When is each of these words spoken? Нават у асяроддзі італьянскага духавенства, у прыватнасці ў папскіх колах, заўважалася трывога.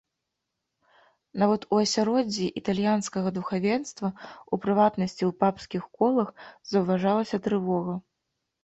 Нават 1.41 1.67
у 1.73 1.81
асяроддзі 1.83 2.47
італьянскага 2.61 3.29
духавенства, 3.37 4.07
у 4.13 4.55
прыватнасці 4.65 5.21
ў 5.29 5.31
папскіх 5.45 5.83
колах, 6.01 6.37
заўважалася 6.73 7.37
трывога. 7.49 7.93